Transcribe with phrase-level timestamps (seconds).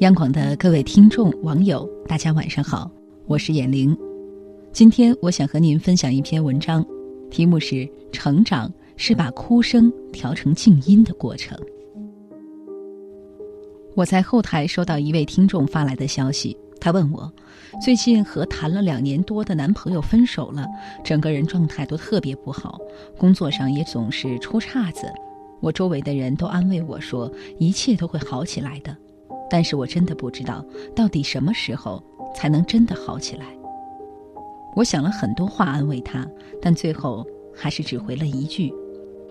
[0.00, 2.90] 央广的各位听众、网友，大家晚上好，
[3.26, 3.96] 我是眼玲。
[4.72, 6.84] 今天我想和您分享一篇文章，
[7.30, 7.76] 题目是
[8.10, 11.56] 《成长是把哭声调成静音的过程》。
[13.94, 17.32] 我在后台收到一位听众发来的消息，他问我，
[17.80, 20.66] 最近和谈了两年多的男朋友分手了，
[21.04, 22.80] 整个人状态都特别不好，
[23.16, 25.06] 工作上也总是出岔子。
[25.60, 28.94] 我周围的人都安慰我说，一切都会好起来的。
[29.50, 32.02] 但是我真的不知道，到底什么时候
[32.34, 33.46] 才能真的好起来。
[34.74, 36.26] 我想了很多话安慰他，
[36.60, 38.72] 但最后还是只回了一句：“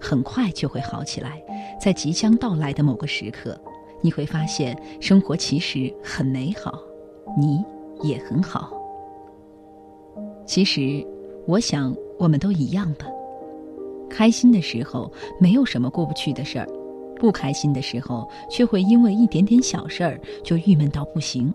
[0.00, 1.42] 很快就会好起来，
[1.80, 3.60] 在即将到来的某个时刻，
[4.00, 6.80] 你会发现生活其实很美好，
[7.36, 7.62] 你
[8.02, 8.72] 也很好。”
[10.46, 11.06] 其实，
[11.46, 13.06] 我想我们都一样吧。
[14.08, 16.66] 开心的时候，没有什么过不去的事儿。
[17.18, 21.52] 不开心的时候，却会因为一点点小事儿就郁闷到不行。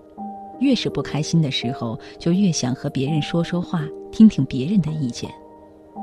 [0.59, 5.29] 越是不开心的时候，就越想和别人说说话，听听别人的意见。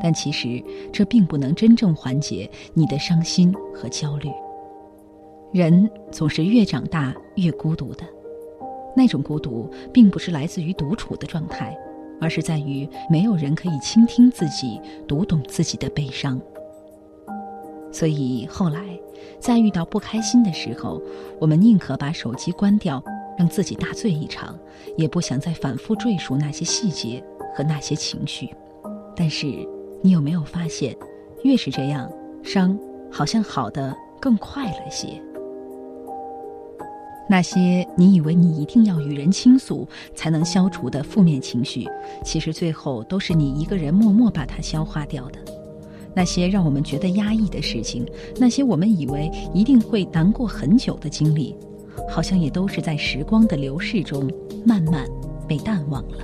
[0.03, 4.29] 但其实这并不能真正缓解你的伤心和焦虑。
[5.53, 8.05] 人总是越长大越孤独的，
[8.97, 11.77] 那种孤独并不是来自于独处的状态，
[12.21, 16.41] 而是在于没有人可以倾听自己、读懂自己的悲伤。
[17.93, 18.81] 所以后来。
[19.41, 21.01] 在遇到不开心的时候，
[21.41, 23.03] 我们宁可把手机关掉，
[23.39, 24.59] 让自己大醉一场，
[24.97, 27.23] 也不想再反复赘述那些细节
[27.55, 28.51] 和那些情绪。
[29.15, 29.47] 但是，
[30.03, 30.97] 你有没有发现，
[31.45, 32.11] 越是这样，
[32.43, 32.77] 伤
[33.13, 35.23] 好像好的更快了些？
[37.31, 41.89] 那些你以为你一定要与人倾诉才能消除的负面情绪，
[42.25, 45.39] 其实最后都是你一个人默默把它消化掉的。
[46.19, 48.05] 那些让我们觉得压抑的事情，
[48.41, 51.55] 那些我们以为一定会难过很久的经历，
[52.11, 54.29] 好像也都是在时光的流逝中
[54.67, 55.07] 慢慢
[55.47, 56.19] 被淡忘了。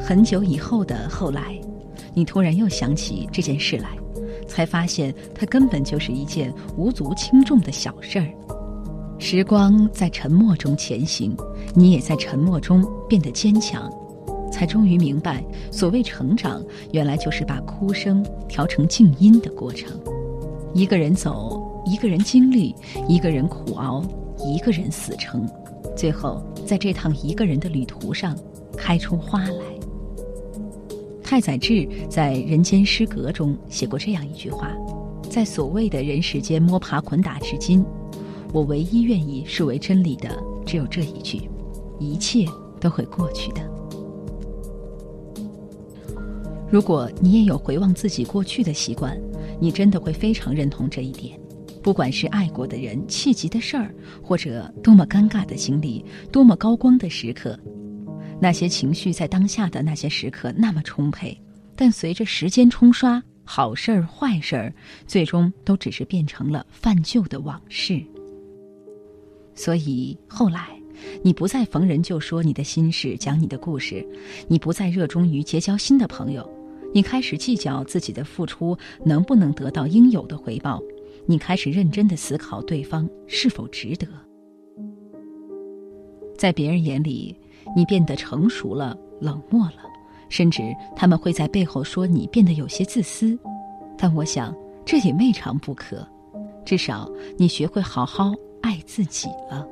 [0.00, 1.60] 很久以后的后来，
[2.14, 3.90] 你突然又想起这件事来，
[4.48, 8.26] 才发现它根本就是一件无足轻重的小事儿。
[9.18, 11.36] 时光在沉默中前行，
[11.74, 13.92] 你也在沉默中变得坚强。
[14.54, 19.90] 才终于明白，所谓成长，原来就是把哭声调成静音的过程。
[20.72, 22.72] 一个人走，一个人经历，
[23.08, 24.04] 一个人苦熬，
[24.38, 25.44] 一个人死撑，
[25.96, 28.38] 最后在这趟一个人的旅途上，
[28.76, 29.64] 开出花来。
[31.20, 34.70] 太宰治在《人间失格》中写过这样一句话：
[35.28, 37.84] 在所谓的人世间摸爬滚打至今，
[38.52, 40.28] 我唯一愿意视为真理的，
[40.64, 41.50] 只有这一句：
[41.98, 42.46] 一切
[42.78, 43.73] 都会过去的。
[46.74, 49.16] 如果你也有回望自己过去的习惯，
[49.60, 51.38] 你真的会非常认同这一点。
[51.80, 57.56] 不管是爱过的人、气急的事儿，或者多么尴尬的经历、多么高光的时刻，
[58.40, 61.40] 那些情绪在当下的那些时刻那么充沛，
[61.76, 64.74] 但随着时间冲刷，好事儿、坏事儿，
[65.06, 68.02] 最终都只是变成了泛旧的往事。
[69.54, 70.76] 所以后来，
[71.22, 74.04] 你不再逢人就说你的心事、讲你的故事，
[74.48, 76.50] 你不再热衷于结交新的朋友。
[76.94, 80.80] 你开始计较自己的付出能不能得到应有的回报，
[81.26, 84.06] 你开始认真的思考对方是否值得。
[86.38, 87.36] 在别人眼里，
[87.74, 89.82] 你变得成熟了、冷漠了，
[90.28, 90.62] 甚至
[90.94, 93.36] 他们会在背后说你变得有些自私。
[93.98, 94.54] 但我想，
[94.84, 96.06] 这也未尝不可，
[96.64, 99.66] 至少你学会好好爱自己了。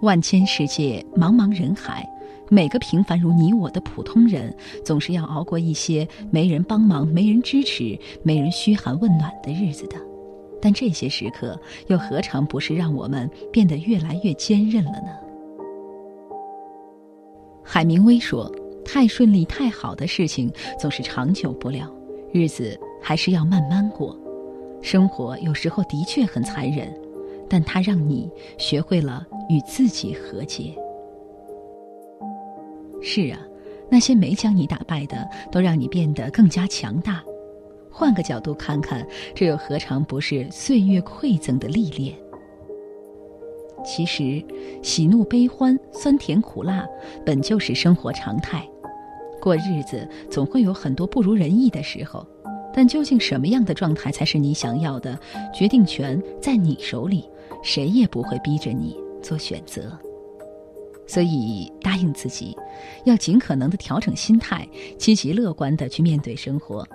[0.00, 2.04] 万千世界，茫茫人海。
[2.52, 4.54] 每个平凡如你我的普通人，
[4.84, 9.96] 总是要熬过一些没人帮忙、没人支持、没人嘘寒问暖的日子的。
[10.60, 15.08] 但这些时刻，又何尝不是让我们变得越来越坚韧了呢？
[17.64, 21.90] 海明威说：“太顺利、太好的事情总是长久不了，
[22.34, 24.14] 日子还是要慢慢过。
[24.82, 26.94] 生活有时候的确很残忍，
[27.48, 30.76] 但它让你学会了与自己和解。”
[33.02, 33.38] 是啊，
[33.90, 37.22] 那些没将你打败的，都让你变得更加强大。
[37.90, 42.16] 换个角度看看，这又何尝不是岁月馈赠的历练？
[43.84, 44.42] 其实，
[44.80, 46.86] 喜怒悲欢、酸甜苦辣，
[47.26, 48.66] 本就是生活常态。
[49.40, 52.24] 过日子总会有很多不如人意的时候，
[52.72, 55.18] 但究竟什么样的状态才是你想要的？
[55.52, 57.28] 决定权在你手里，
[57.62, 59.98] 谁也不会逼着你做选择。
[61.06, 62.56] 所以，答应自己，
[63.04, 64.66] 要尽可能的调整心态，
[64.98, 66.86] 积极乐观的去面对生活，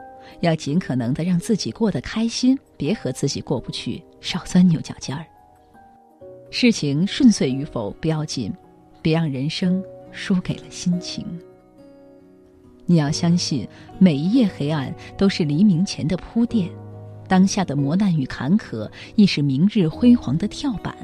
[0.42, 5.26] 要尽可能的让自己过得开心，别和自己过不去，少钻牛角尖儿。
[6.50, 8.52] 事情顺遂与否不要紧，
[9.02, 11.26] 别让人生输给了心情。
[12.86, 13.68] 你要相信，
[14.00, 16.70] 每一夜黑暗都是黎明前的铺垫，
[17.28, 20.96] 当下的磨难与坎坷亦是明日辉煌的跳板。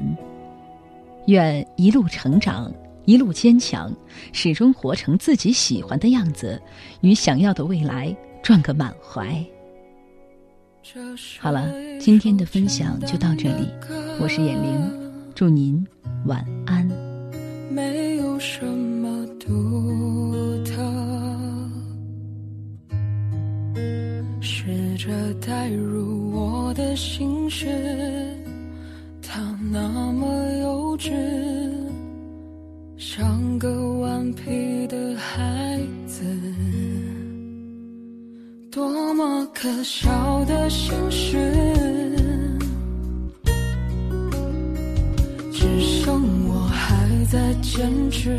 [1.26, 2.72] 愿一路成长，
[3.06, 3.94] 一路坚强，
[4.32, 6.60] 始终活成自己喜欢的样子，
[7.00, 9.44] 与想要的未来撞个满怀。
[11.38, 13.68] 好了，今天的分享就到这里，
[14.20, 15.86] 我是眼玲，祝您
[16.26, 16.86] 晚安。
[17.70, 20.82] 没有什么独特，
[24.40, 25.10] 试着
[25.40, 27.66] 带入我的心事，
[33.16, 36.24] 像个顽皮的孩子。
[38.72, 41.38] 多么可笑的心事，
[45.52, 48.36] 只剩我还在坚持。